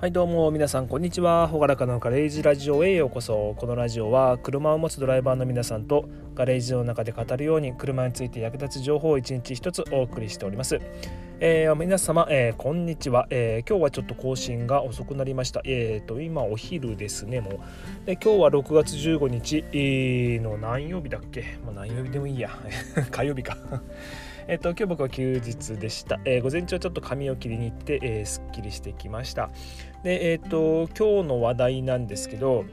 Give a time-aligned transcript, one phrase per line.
[0.00, 1.48] はいどうも皆さんこんにちは。
[1.48, 3.56] ほがらかのガレージラジオへようこそ。
[3.56, 10.80] このラジオは車を持つドライバーの皆さんとガレージの中で語るように車について役立つ情報を一日一つお送りしております、
[11.40, 15.62] えー、皆様、えー、こんにちは、えー、今日はちょっと更新が遅くなりました。
[15.64, 18.06] えっ、と今お昼ですねもう。
[18.06, 19.64] で今日は6月15日、
[20.40, 22.50] の何曜日だっけ、まあ、何曜日でもいいや。
[23.10, 23.56] 火曜日か。
[24.50, 26.18] えっと、今日僕は休日でした。
[26.24, 29.50] えー、午前中はちょっと髪を切りに行って、えー、すっきりしてきました。
[30.02, 32.64] で、えっと、今日の話題なんですけど、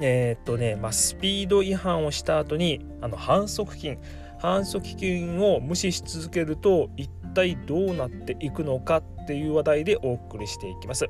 [0.00, 3.98] えっとね、まあ、スピード違反をした後に、あの反則金、
[4.40, 11.08] 反則金を無視し続けると、一体どうなっていくのかっていう話題でお送りしていきます。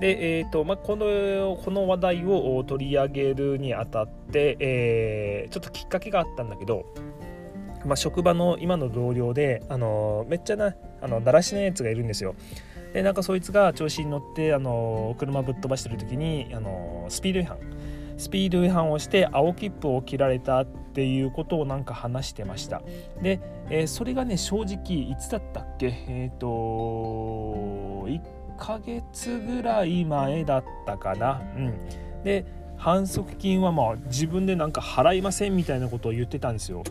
[0.00, 6.84] で、えーとまあ、このこの話題を取り上げるにあたって、えー、ちょっときっかけがあったんだけど、
[7.84, 12.34] まあ、職場の今の同僚で、あのめっちゃなあのだらしないやつがいるんですよ。
[12.92, 17.58] でなんかそいつが調子に乗って、あの車ぶっ飛ばしてる時に、あのスピード違反。
[18.18, 22.82] スピード違反をして青切符を切られたっていうことをなんか話してました。
[23.22, 25.86] で、えー、それがね正直いつだったっけ？
[26.06, 26.46] えっ、ー、と
[28.06, 28.20] 1
[28.58, 31.40] ヶ月ぐらい前だったかな。
[31.56, 31.74] うん。
[32.24, 32.44] で
[32.76, 36.82] 反則金はまあ自分でなんか払いませんみたいなことを言ってたんですよ。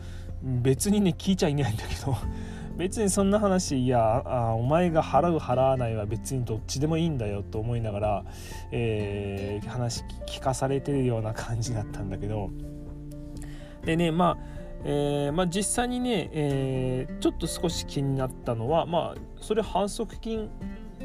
[0.44, 2.16] 別にね聞いちゃいないんだけど
[2.78, 8.24] 別にそんな話いやあお前が払う払わないは別にどっちでもいいんだよと思いながら、
[8.72, 12.50] えー、話聞かされてるような感じだったんだけど。
[13.86, 20.50] でねまあえーまあ、実際にね、えー、ちょっと少し気になったのは、まあ、それ反則金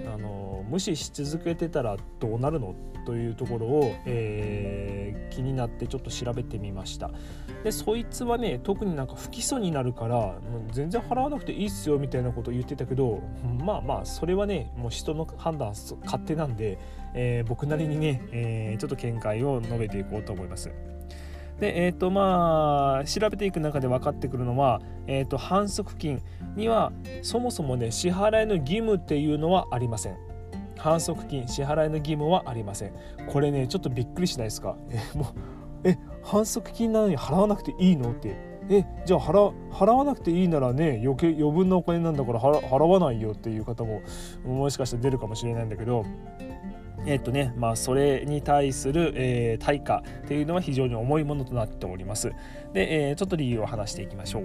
[0.06, 2.74] あの無視し続けてたらどうなるの？
[3.04, 7.10] というところを、えー、気になってちょっと調べてみました
[7.62, 10.36] でそいつはね特になんか不起訴になるから
[10.72, 13.22] 全然払わなくていいっすよみたいなことを言ってたけど
[13.62, 16.78] まあまあそれはねもう人の判断勝手なんで、
[17.12, 20.70] えー、僕なりにね、えー、ちょっと見解を述べていこうと思います。
[21.60, 26.22] で、えーとまあ、調べていく中で分かってくるのは、えーと、反則金
[26.56, 26.92] には
[27.22, 30.16] そもそもね支払いの義務っていうのはありません。
[30.76, 32.92] 反則金支払いの義務はありません。
[33.28, 34.76] これねちょっとびっくりしないですか？
[34.90, 35.26] えもう
[35.84, 38.10] え反則金なのに払わなくていいの？
[38.10, 38.36] って
[38.68, 44.02] えじゃあ払払わなくていいならね余計余分なお金なんだから払わないよっていう方も
[44.44, 46.04] もしかしたら出るかもしれないんだけど
[47.06, 52.32] えっとねまあ、それに対する、えー、対価っていうのは非常に重いものとなっております。
[52.72, 54.44] で、えー、ちょっと理由を話していきましょう。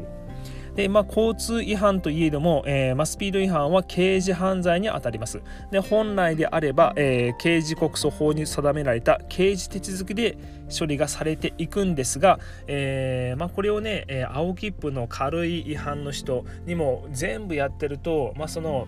[0.76, 5.42] で、まあ、交通違反といえども、えーまあ、スピード違反は刑事犯罪に当たります。
[5.72, 10.38] で本来であれば、えー、刑事告訴法に定められた刑事手続きで
[10.78, 18.88] 処理がされていくんですが、えーまあ、これをね、え、青切符の軽い違反の人にも全部やってると、まあ、その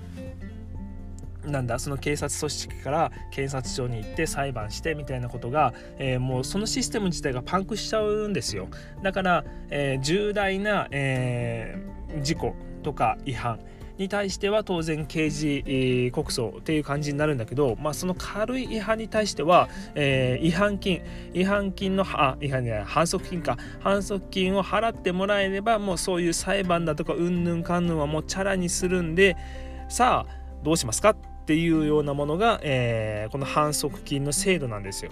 [1.45, 8.67] なんだその警察組織から検察庁に行って裁判してみたいなことが、えー、もうそのシステム自体がパンクしちゃうんですよ。
[9.01, 13.59] だから、えー、重大な、えー、事故とか違反
[13.97, 21.01] に対しては当然刑事、告訴っていう感じになるんだけど、まあ、その軽い違反に対しては、えー、違反金
[21.33, 23.57] 違反金のあ違反じゃない反則金か。
[23.79, 29.37] 反則金を払ってもらえればもうそういう裁判だとかうんぬんかんぬんはもうチャラにするんで
[29.87, 31.15] さあどうしますか？
[31.41, 35.11] っていうようなものが、えー、この反則金の制度なんですよ。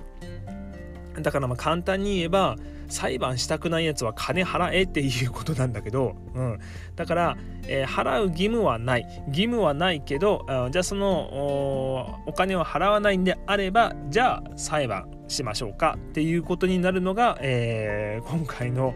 [1.22, 2.56] だからまあ簡単に言えば
[2.88, 6.60] 裁判したくないやつは金払えっていうことなんだけど、うん、
[6.96, 7.38] だから、
[7.68, 18.96] えー、払う義務はない義務はないけどじゃあそのお金を払わないんであればじゃあ裁判しましょうかっていうことになるのが、えー、今回の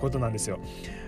[0.00, 0.58] ことなんですよ。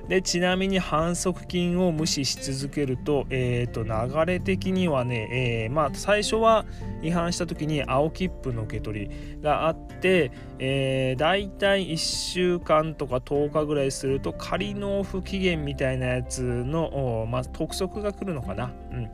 [0.09, 6.65] でちなみに反則金を無視し続けると,、えーと、流れ的にはね、えー、まあ、最初は
[7.03, 18.73] 違反した時に青切符の受け取りがあって、えー、大体1週間とか10日ぐらいすると仮納付期限みたいなやつの、まあ、督促が来るのかな。
[18.93, 19.11] うん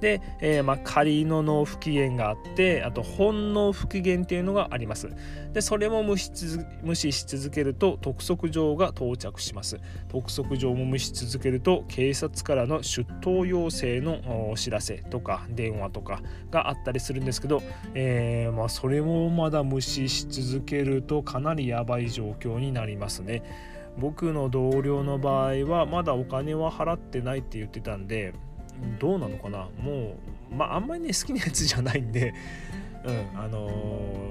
[0.00, 5.08] で、えー、まあ、仮の納付期限があってあと本納付期限っていうのがあります。
[5.52, 6.30] でそれも無視
[6.82, 9.78] 無視し続けると督促状が到着します。
[10.08, 17.62] 督促状も無視し続けると警察からの出頭要請のお知らせとか電話とかがあったりするんですけど、
[17.94, 23.42] えー、まあ、それもまだ無視し続けるとかなりやばい状況になりますね。
[23.96, 28.34] 僕の同僚の場合はまだお金は払ってないって言ってたんで
[28.98, 29.68] どうなのかな？
[29.78, 30.16] も
[30.52, 32.34] うまああんまりね好きなやつじゃないんで。
[33.04, 33.68] うんあの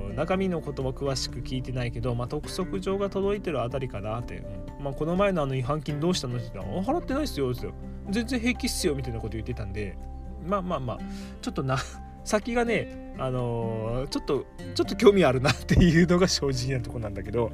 [0.10, 4.44] ー、中身のことも詳しく聞いてないけど、まあ、督促状が届いてるあたりかなって、
[4.80, 7.72] まあ、この前のあの違反金どうしたのって言ったら「払ってないっすよ」ですよ
[8.10, 9.96] 全然平気っすよみたいなこと言ってたんで。
[10.44, 11.00] まあまあまあ
[11.42, 11.78] ちょっとな
[12.24, 17.52] 先がねあのー、ちょっとちょっと興味あるなっていうのが正直なとこなんだけど、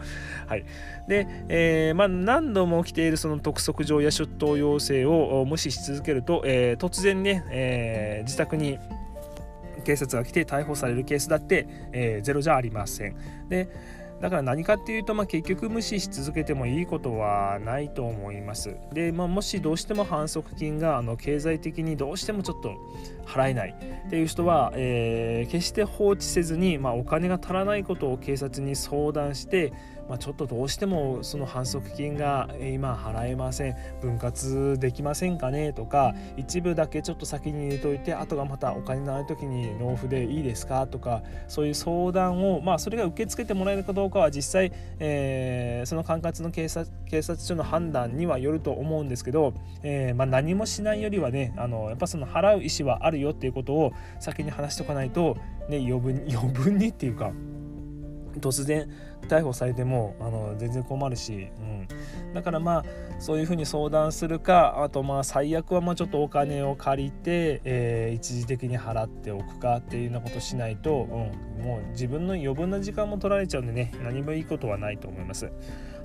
[0.47, 0.63] はい、
[1.07, 8.79] で、えー、まあ、何度も起きているその督促状や出頭要請を無視し続けると、えー、突然ね、え自宅に
[9.83, 13.15] 警察が来て逮捕されるケースだって、えゼロじゃありません。
[13.49, 13.67] で
[14.21, 18.75] だから何かっていうと、まあ、結局無視し続けてもいいことはないと思います。
[18.93, 22.75] で、まあ、もしどうしても反則金があの経済的にどうしてもちょっと
[23.25, 23.75] 払えない。
[24.07, 29.71] っていう人は、えー、決して放置せずに、まあ、お金が足らないことを警察に相談して、
[30.09, 33.75] まあ、ちょっとどうしてもその反則金が今払えません。
[34.01, 35.71] 分割できませんかね？
[35.71, 40.87] とか一部だけちょっと先に入れといてあとがまたお金のない時に納付でいいですか？
[40.87, 49.53] とかそういう相談をまあそれが受け付けてもらえるかどうかは実際、えー、その管轄の警察警察署の判断にはよると思うんですけど、
[49.83, 57.31] えー、まあ、何もしないよりはねあのやっぱその払う意思はあるよっていうことを先に話しておかないと、ね、余分余分にっていうか
[58.39, 58.89] 突然
[59.27, 61.87] 逮捕されてもあの全然困るし、うん、
[62.33, 62.85] だからまあ
[63.19, 71.07] そういうふうに相談するかあとまあ最悪はまあちょっとお金を借りて、えー、一時的に払っておくかっていうようなことしないと、
[71.57, 75.51] うん、もう自分の余分な時間も取られちゃうんでね何もいいことはないと思います。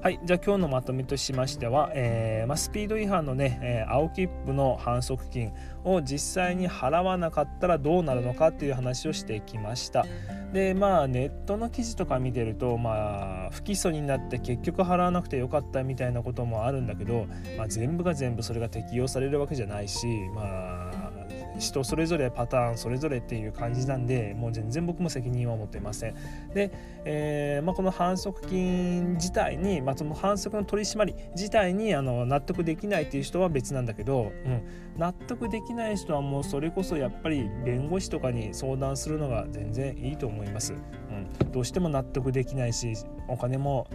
[0.04, 10.04] はい、じゃあ今日のまとめとしましては、えーまあ、スピード違反のね、えー、青切符の反則金を実際に払わなかったらどうなるのかっていう話をしてきました。
[10.52, 17.26] でまあネットの記事とか見てるとまあ不起訴になって結局払わなくてよかったみたいなこともあるんだけど、
[17.59, 21.15] まあ、全部が全部それが適用されるわけじゃないしまあ
[21.59, 26.15] 人それぞれパターンそれぞれっていう感じなんでもう全然僕も責任は持っていません。
[26.53, 26.73] で、
[27.05, 34.62] えーまあ、この反則金自体に、まあ、その反則の取り締まり自体にあの納得できないっていう人は別なんだけど、うん、
[34.97, 40.75] 納得できない人はもうそれこそやっぱり弁護士とかに相談するのが全然いいと思います、
[41.53, 42.94] どうしても納得できないし
[43.29, 43.87] お金も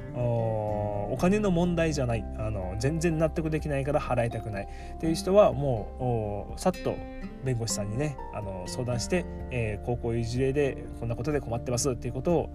[1.11, 2.25] お金の問題じゃない。
[2.37, 4.67] あの全然納得できないから払いたくない。
[4.95, 6.95] っていう人はもうさっと
[7.43, 12.49] 弁護士さんにねあの相談して、えー、こういう事例でこんなことで困ってますっていうことを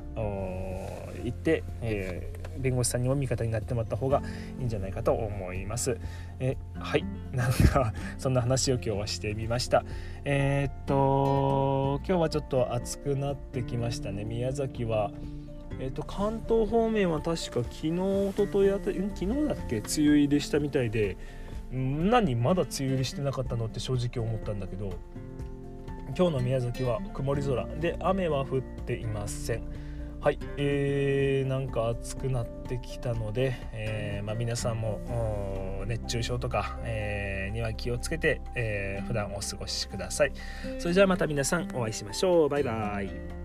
[1.23, 4.23] 言って、えー、弁護士さんにも味方になってもらった方が
[4.59, 5.99] いいんじゃないかと思います。
[6.41, 9.85] えはい なんかそんな話を今日はしてみました。
[10.25, 15.11] えー、っと今日はちょっと暑くなってきましたね宮崎は。
[15.81, 19.79] えーと、関東方面は確か昨日おとといあたり昨日だっけ？
[19.79, 21.17] 梅雨入りしたみたいで
[21.73, 24.93] 何まだ梅雨入りしてなかったのって正直思ったんだけど
[26.17, 29.63] 今日の宮崎は曇り空で雨は降っていません
[30.25, 40.33] はい、えー、なんか暑くなってきたので、えーまあ、皆さんも熱中症とか、えー、には気をつけて、えー、普段お過ごしください。
[40.79, 42.49] それじゃあまた皆さんお会いしましょう。
[42.49, 43.44] バイバイ。